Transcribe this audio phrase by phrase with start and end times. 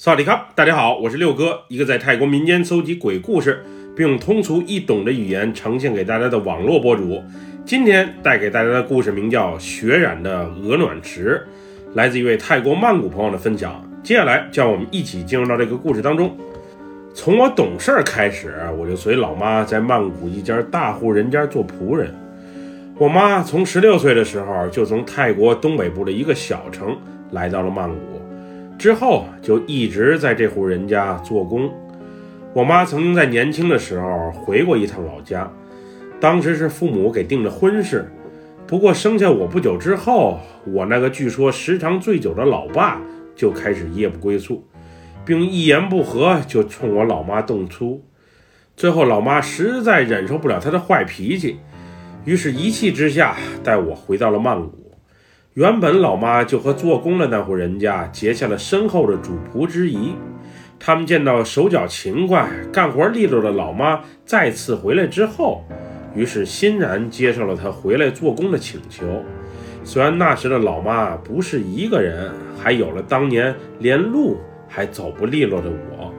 [0.00, 3.64] 萨瓦迪卡，大家好，我是六哥，一个在泰国民间搜集鬼故事，
[3.96, 7.20] 并用通俗易懂的语言呈现给大家的网络博主。
[7.66, 11.44] 今天带给大家的故事名叫《血染的鹅卵石》，
[11.96, 13.84] 来自一位泰国曼谷朋友的分享。
[14.04, 16.30] 接下来，让我们一起进入到这个故事当中。
[17.12, 22.14] 从我懂事儿开始，我就随老妈在曼谷一家大户人家做仆人。
[22.96, 26.96] 我妈从十六岁的时候就从泰国东北部的一个小城
[27.32, 27.96] 来到了曼谷。
[28.78, 31.68] 之后就一直在这户人家做工。
[32.54, 35.50] 我妈曾经在年轻的时候回过一趟老家，
[36.20, 38.08] 当时是父母给定的婚事。
[38.66, 43.00] 不过生下我不久之后，我那个据说时常醉酒的老爸
[43.34, 44.64] 就开始夜不归宿，
[45.24, 48.04] 并一言不合就冲我老妈动粗。
[48.76, 51.58] 最后老妈实在忍受不了他的坏脾气，
[52.24, 54.87] 于是一气之下带我回到了曼谷。
[55.58, 60.12] 原本老妈就和做工的那户人家结下了深厚的主仆之谊，
[60.78, 65.64] 他们见到手脚勤快、干活利落的老妈再次回来之后，
[66.14, 69.04] 于是欣然接受了她回来做工的请求。
[69.82, 74.38] 虽然那时的老妈不是一个人，还有了当年连路
[74.68, 76.14] 还走不利落的我。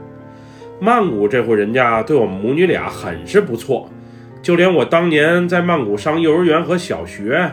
[0.81, 3.89] 曼谷这户人家对我们母女俩很是不错，
[4.41, 7.49] 就连我当年在曼谷上幼儿园和小学。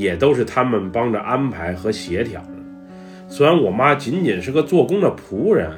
[0.00, 2.42] 也都是他们帮着安排和协调。
[3.28, 5.70] 虽然我妈仅仅是个做工的仆人，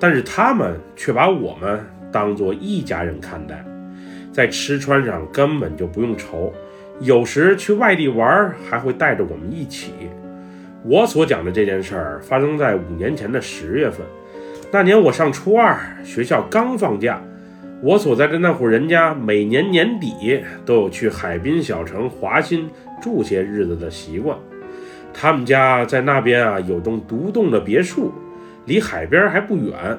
[0.00, 3.64] 但是他们却把我们当做一家人看待，
[4.32, 6.52] 在吃穿上根本就不用愁。
[7.00, 9.92] 有时去外地玩，还会带着我们一起。
[10.84, 14.04] 我所讲的这件事儿发生在五年前的十月份，
[14.72, 17.22] 那年我上初二，学校刚放假。
[17.80, 22.68] 我所在的那户人家，每年年底都有去海滨小城华新
[23.00, 24.36] 住些日子的习惯。
[25.12, 28.12] 他们家在那边啊，有栋独栋的别墅，
[28.66, 29.98] 离海边还不远。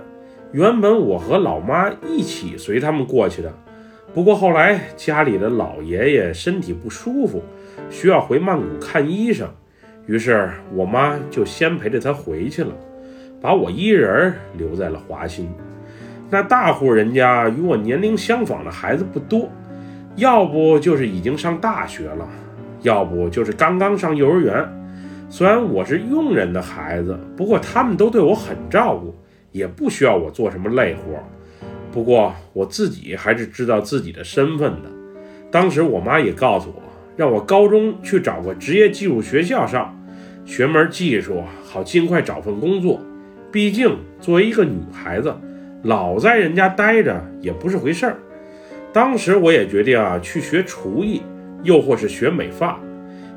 [0.52, 3.53] 原本我和老妈一起随他们过去的，
[4.14, 7.44] 不过后来家里的老爷爷身体不舒服，
[7.89, 9.48] 需要回曼谷看医生，
[10.08, 12.71] 于是我妈就先陪着他回去了，
[13.39, 15.49] 把我一人留在了华新。
[16.32, 19.49] 那大户人家与我年龄相仿的孩子不多，
[20.15, 22.27] 要不就是已经上大学了，
[22.81, 24.67] 要不就是刚刚上幼儿园。
[25.29, 29.15] 虽然我是佣人的孩子，不过他们都对我很照顾，
[29.51, 31.21] 也不需要我做什么累活。
[31.91, 34.89] 不过我自己还是知道自己的身份的。
[35.51, 36.81] 当时我妈也告诉我，
[37.15, 39.95] 让我高中去找个职业技术学校上，
[40.45, 42.99] 学门技术，好尽快找份工作。
[43.51, 45.33] 毕竟作为一个女孩子。
[45.83, 48.17] 老在人家待着也不是回事儿。
[48.91, 51.21] 当时我也决定啊，去学厨艺，
[51.64, 52.80] 又或是学美发，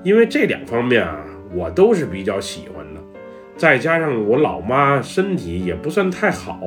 [0.03, 1.25] 因为这两方面啊，
[1.55, 3.01] 我都是比较喜欢的。
[3.57, 6.61] 再加上我老妈身体也不算太好，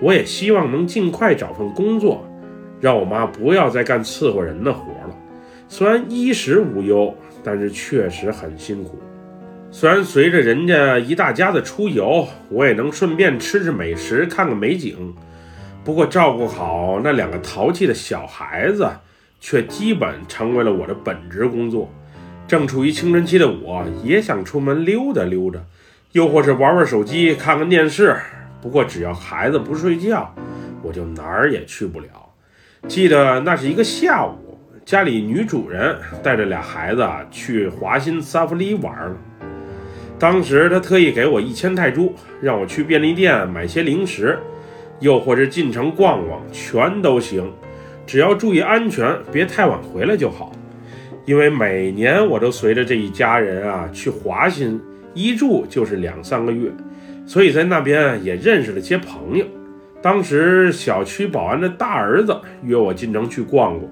[0.00, 2.26] 我也希望能尽快找份工作，
[2.80, 5.16] 让我妈不要再干伺候人的活了。
[5.68, 8.98] 虽然衣食无忧，但是确实很辛苦。
[9.70, 15.14] 虽然随着人家一大家子出游，我也能顺便吃吃美食、看看美景，
[15.82, 18.86] 不过照顾好那两个淘气的小孩子，
[19.42, 21.92] 却基本成为了我的本职工作。
[22.46, 25.58] 正处于青春期的我，也想出门溜达溜达，
[26.12, 28.16] 又或是玩玩手机、看看电视。
[28.60, 30.32] 不过只要孩子不睡觉，
[30.80, 32.06] 我就哪儿也去不了。
[32.86, 39.16] 记得那是一个下午，家里女主人带着俩孩子去华欣萨福里玩了。
[40.20, 44.38] 当时她特意给我一千泰铢，让我去便利店买些零食，
[45.00, 47.52] 又或者进城逛逛，全都行，
[48.12, 50.52] 只要注意安全，别太晚回来就好。
[51.24, 54.78] 因为每年我都随着这一家人啊去华欣，
[55.14, 56.70] 一住就是两三个月，
[57.24, 59.46] 所以在那边也认识了些朋友。
[60.02, 63.90] 当时小区保安的大儿子约我进城去逛逛，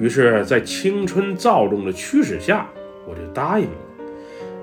[0.00, 2.66] 于是，在青春躁动的驱使下，
[3.06, 3.76] 我就答应了。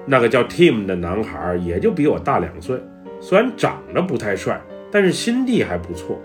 [0.07, 2.81] 那个叫 Tim 的男孩也就比我大两岁，
[3.21, 6.19] 虽然长得不太帅，但是心地还不错。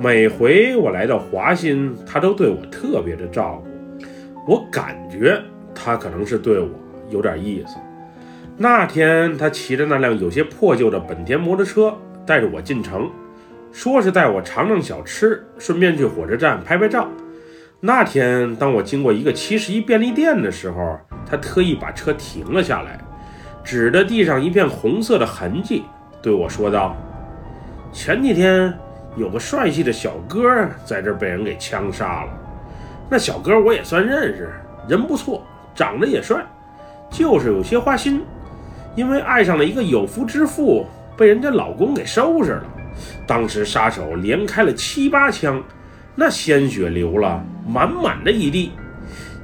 [0.00, 4.06] 每回我来到华新，他都对我特别的照顾。
[4.46, 5.40] 我感觉
[5.74, 6.68] 他可能是对我
[7.10, 7.76] 有点意思。
[8.56, 11.92] 那天他骑着那辆有些破旧的本田摩托车，
[12.24, 13.10] 带着我进城，
[13.72, 17.08] 说是带我尝尝小吃，顺便去火车站拍拍照。
[17.80, 20.96] 那天当我经过一个七十一便利店的时候，
[21.26, 23.00] 他特意把车停了下来。
[23.64, 25.82] 指着地上一片红色的痕迹，
[26.22, 26.96] 对我说道
[27.92, 28.72] ：“前几天
[29.16, 32.30] 有个帅气的小哥在这被人给枪杀了。
[33.10, 34.50] 那小哥我也算认识，
[34.88, 35.42] 人不错，
[35.74, 36.44] 长得也帅，
[37.10, 38.22] 就是有些花心，
[38.94, 42.64] 因为爱上了一个有夫之妇，被人家老公给收拾了。
[43.26, 45.62] 当时杀手连开了七八枪，
[46.14, 48.72] 那鲜血流了满满的一地。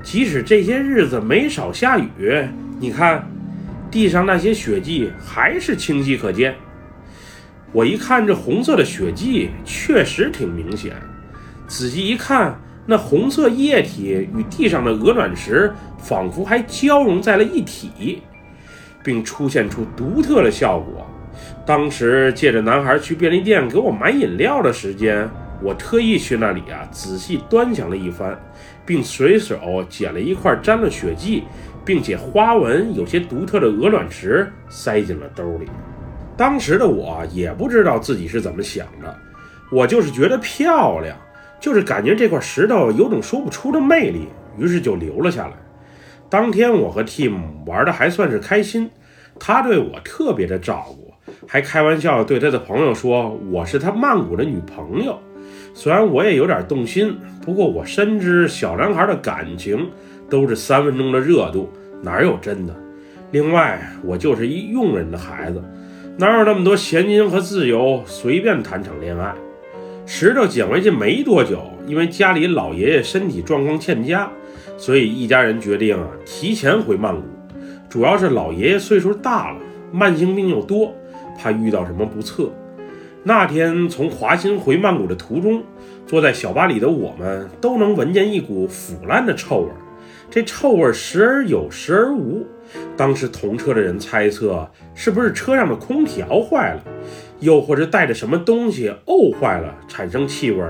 [0.03, 2.47] 即使这些日子没少下雨，
[2.79, 3.27] 你看，
[3.91, 6.55] 地上那些血迹还是清晰可见。
[7.75, 10.93] 我一看这红色的血迹，确实挺明显。
[11.67, 12.57] 仔细一看，
[12.87, 18.23] 那红色液体与地上的鹅卵石仿佛还交融在了一体，
[19.03, 21.05] 并出现出独特的效果。
[21.67, 25.29] 当时借着男孩去便利店给我买饮料的时间，
[25.61, 28.39] 我特意去那里啊仔细端详了一番，
[28.87, 31.43] 并随手捡了一块沾了血迹，
[31.85, 35.67] 并且花纹有些独特的鹅卵石塞进了兜里。
[36.37, 39.17] 当时的我也不知道自己是怎么想的，
[39.71, 41.17] 我就是觉得漂亮。
[41.61, 44.29] 就是感觉这块石头有种说不出的魅力，
[44.59, 45.55] 于是就留了下来。
[46.29, 48.91] 当天我和 Tim 玩的还算是开心，
[49.41, 51.15] 他对我特别的照顾，
[51.49, 55.19] 还开玩笑对他的朋友说我是他曼谷的女朋友。
[55.73, 59.89] 虽然我也有点动心，不过我深知小男孩的感情
[60.29, 61.71] 都是三分钟的热度，
[62.03, 62.75] 哪有真的？
[63.31, 65.63] 另外，我就是一佣人的孩子，
[66.17, 69.35] 哪有那么多闲金和自由，随便谈场恋爱？
[70.07, 74.31] 石头捡回去没多久，因为家里老爷爷身体状况欠佳，
[74.77, 77.23] 所以一家人决定啊提前回曼谷。
[77.89, 79.59] 主要是老爷爷岁数大了，
[79.91, 80.95] 慢性病又多，
[81.37, 82.49] 怕遇到什么不测。
[83.25, 85.65] 那天从华欣回曼谷的途中，
[86.07, 89.69] 坐在小巴里的我们都能闻见一股腐烂的臭味，
[90.35, 92.45] 这臭味时而有，时而无。
[92.97, 96.83] 当时同车的人猜测，是不是车上的空调坏了？
[97.39, 100.61] 又或者带着什么东西沤坏了，产生气味。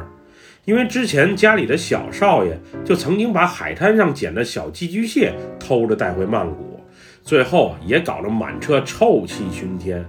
[0.67, 6.79] 因为之前家里的小少爷就曾经把海滩上捡的小寄居蟹偷着带回曼谷，
[7.23, 10.05] 最后也搞得满车臭气熏天。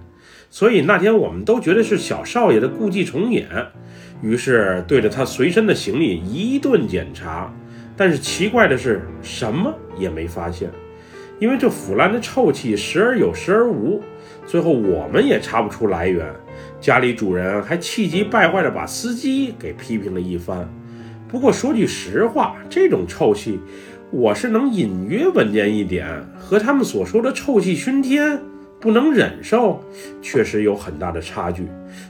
[0.49, 3.47] 所以那天我们都觉得是小少爷的故伎重演，
[4.21, 7.53] 于是对着他随身的行李一顿检查。
[7.97, 10.69] 但是奇怪的是，什么也没发现，
[11.39, 14.01] 因为这腐烂的臭气时而有，时而无。
[14.45, 16.25] 最后我们也查不出来源。
[16.79, 20.69] 家里主人还气急败坏地把司机给批评了一番。
[21.27, 23.59] 不过说句实话，这种臭气，
[24.11, 26.07] 我是能隐约闻见一点，
[26.37, 28.39] 和他们所说的臭气熏天、
[28.79, 29.83] 不能忍受，
[30.21, 31.67] 确实有很大的差距。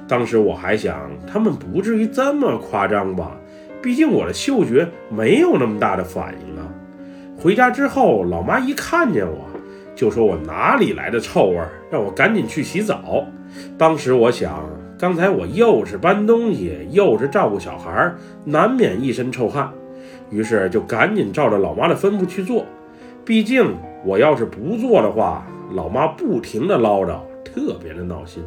[0.07, 3.37] 当时我还想，他们不至于这么夸张吧？
[3.85, 6.65] 毕竟我的嗅觉没有那么大的反应啊。
[7.37, 9.45] 回家之后，老妈一看见我，
[9.95, 11.59] 就说我哪里来的臭味，
[11.91, 13.23] 让我赶紧去洗澡。
[13.77, 14.67] 当时我想，
[14.97, 18.11] 刚才我又是搬东西，又是照顾小孩，
[18.43, 19.71] 难免一身臭汗，
[20.31, 22.65] 于是就赶紧照着老妈的吩咐去做。
[23.23, 23.71] 毕竟
[24.03, 25.45] 我要是不做的话，
[25.75, 28.43] 老妈不停的唠叨，特别的闹心。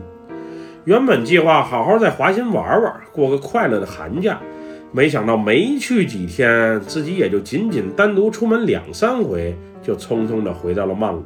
[0.84, 4.41] 原本计划好好在华新玩玩，过个快乐的寒假，
[4.90, 11.25] 没想到没去几天，自己也就仅仅单独出门两三回，就匆匆的回到了曼谷。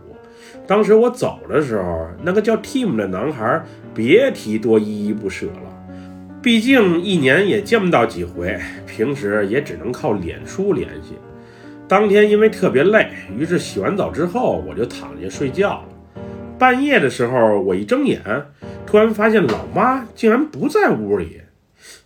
[0.66, 3.62] 当时我走的时候，那个叫 Tim 的男孩，
[3.94, 5.72] 别提多依依不舍了。
[6.42, 11.14] 毕竟一年也见不到几回，平时也只能靠脸书联系。
[11.86, 15.84] 当天因为特别累，于是洗完澡之后我就躺下睡觉了。
[16.58, 18.20] 半夜的时候，我一睁眼，
[18.84, 21.40] 突然发现老妈竟然不在屋里。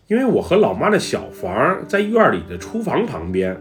[0.09, 3.57] 因为我和老妈的小房在院里的厨房旁边，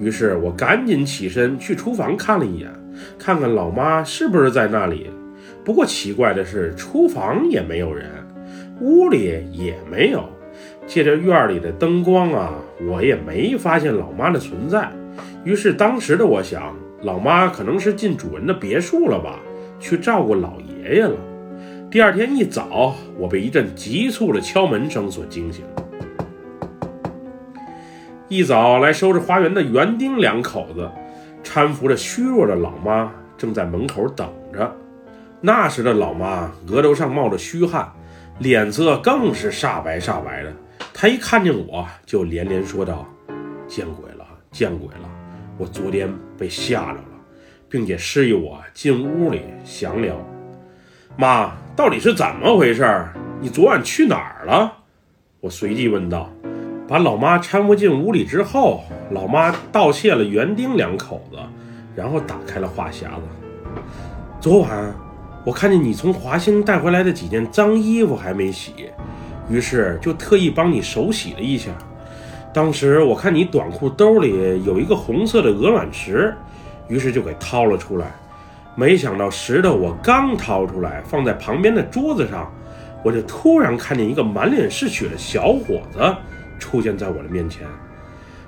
[0.00, 2.68] 于是我赶紧起身去厨房看了一眼。
[3.16, 5.08] 看看老妈是不是在那里？
[5.64, 8.10] 不过奇怪的是，厨房也没有人，
[8.80, 10.24] 屋里也没有。
[10.84, 12.54] 借着院里的灯光啊，
[12.88, 14.90] 我也没发现老妈的存在。
[15.44, 19.38] 于是当时的我想，老妈可能是进主人的别墅了吧，
[19.78, 21.16] 去照顾老爷爷了。
[21.88, 25.64] 第二天一早，我被一阵急促的敲门声所惊醒。
[28.28, 30.90] 一早来收拾花园的园丁两口子。
[31.42, 34.74] 搀扶着虚弱的老妈，正在门口等着。
[35.42, 37.92] 那时的老妈额头上冒着虚汗，
[38.38, 40.50] 脸色更是煞白煞白的。
[40.94, 43.06] 她一看见我就连连说道
[43.68, 45.10] ：“见鬼了，见鬼了！
[45.58, 47.04] 我昨天被吓着了，
[47.68, 50.16] 并且示意我进屋里详聊。”
[51.18, 53.04] 妈，到底是怎么回事？
[53.38, 54.72] 你昨晚去哪儿了？
[55.40, 56.32] 我随即问道。
[56.86, 61.38] 把老妈搀扶进屋里之后，老妈道谢了园丁两口子，
[61.96, 63.80] 然后打开了话匣子。
[64.38, 64.94] 昨晚
[65.44, 68.90] 我看见你从华兴带回来的几件脏衣服还没洗，
[69.48, 71.70] 于是就特意帮你手洗了一下。
[72.52, 76.34] 当时我看你短裤兜里有一个红色的鹅卵石，
[76.88, 78.14] 于是就给掏了出来。
[78.76, 82.52] 没想到石头我刚掏出来，放在旁边的桌子上，
[83.02, 85.98] 我就突然看见一个满脸是血的小伙子
[86.64, 87.66] 出现在我的面前。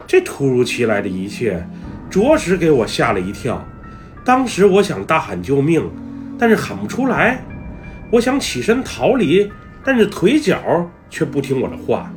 [0.06, 1.62] 这突如其来的一切，
[2.08, 3.62] 着实给我吓了一跳。
[4.24, 5.86] 当时我想大喊救命，
[6.38, 7.44] 但是喊不出来。
[8.10, 9.52] 我想起身逃离，
[9.84, 10.58] 但是腿脚
[11.10, 12.10] 却不听我的话。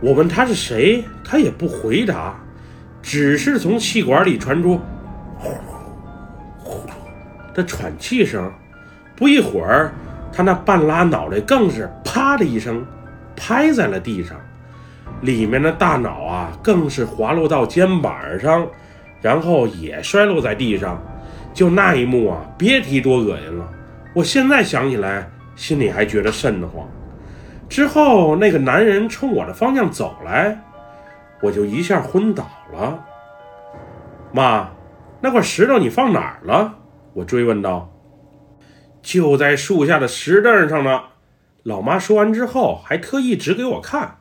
[0.00, 2.34] 我问他是谁，他也不回答，
[3.02, 4.80] 只是从气管里传出
[5.36, 5.50] 呼
[6.56, 6.88] 呼
[7.52, 8.50] 的喘气声。
[9.14, 9.92] 不一会儿，
[10.32, 12.82] 他那半拉脑袋更是啪的一声
[13.36, 14.40] 拍在了地上。
[15.20, 18.66] 里面的大脑啊，更是滑落到肩膀上，
[19.20, 21.00] 然后也摔落在地上。
[21.54, 23.68] 就那一幕啊，别提多恶心了。
[24.14, 26.88] 我现在想起来，心里还觉得瘆得慌。
[27.68, 30.58] 之后，那个男人冲我的方向走来，
[31.42, 33.04] 我就一下昏倒了。
[34.32, 34.70] 妈，
[35.20, 36.74] 那块石头你放哪儿了？
[37.12, 37.90] 我追问道。
[39.02, 41.00] 就在树下的石凳上呢。
[41.64, 44.16] 老妈说完之后，还特意指给我看。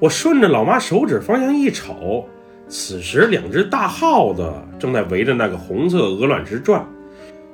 [0.00, 2.28] 我顺着老妈手指方向一瞅，
[2.68, 6.86] 此时两只大耗子正在围着那个红色鹅卵石转。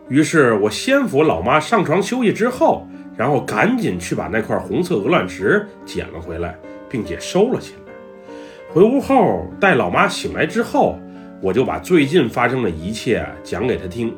[0.09, 6.59] 于是我先扶老妈上床休息之后，然后赶紧去把那块红色鹅卵石捡了回来，
[6.91, 7.79] 并且收了起来。
[8.73, 10.99] 回屋后，待老妈醒来之后，
[11.41, 14.15] 我就把最近发生的一切讲给她听。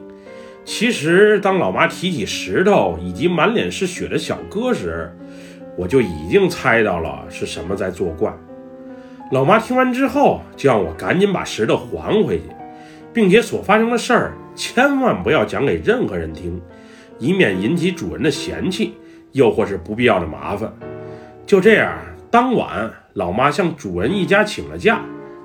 [0.64, 5.14] 其实，当老妈提起石头以及满脸是血的小哥时，
[5.76, 8.33] 我就已经猜到了是什么在作怪。
[9.33, 12.45] 老妈听完之后，就让我赶紧把石头还回去，
[13.12, 16.61] 并且所发生的事儿千万不要讲给任何人听，
[17.18, 18.95] 以免引起主人的嫌弃，
[19.33, 20.73] 又或是不必要的麻烦。
[21.45, 21.92] 就这样，
[22.30, 25.00] 当晚老妈向主人一家请了假，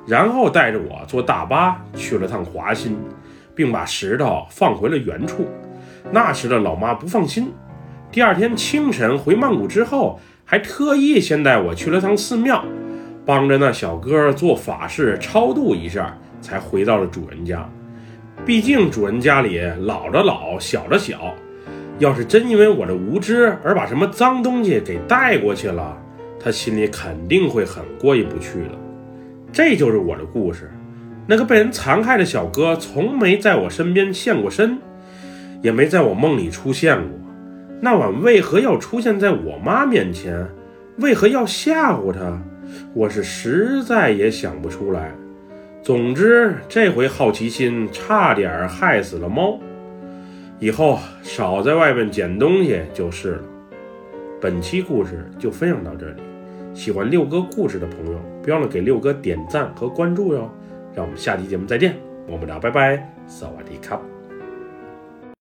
[0.06, 2.98] 然后带着我坐大巴去了趟华新，
[3.56, 5.48] 并把石头放回了原处。
[6.12, 7.52] 那时的老妈不放心。
[8.12, 12.62] 第二天清晨回曼谷之后，还特意先带我去了趟寺庙，
[13.26, 17.66] 帮着那小哥做法事超度一下，才回到了主人家。
[18.46, 21.34] 毕竟主人家里老的老，小的小，
[22.00, 25.98] 要是真因为我的无知而把什么脏东西给带过去了，
[26.38, 28.78] 他心里肯定会很过意不去的。
[29.54, 30.70] 这就是我的故事。
[31.28, 34.78] 那个被人残害的小哥，从没在我身边现过身，
[35.62, 37.21] 也没在我梦里出现过。
[37.84, 40.48] 那晚为何要出现在我妈面前？
[40.98, 42.40] 为何要吓唬她？
[42.94, 45.12] 我是实在也想不出来。
[45.82, 49.60] 总之，这回好奇心差点害死了猫。
[50.60, 53.44] 以后少在外面捡东西就是了。
[54.40, 56.22] 本期故事就分享到这里，
[56.76, 60.48] 喜欢六哥故事的朋友，别忘了给六哥点赞和关注哟。
[60.94, 61.96] 让我们下期节目再见，
[62.28, 64.00] 么么哒，拜拜，萨瓦迪卡。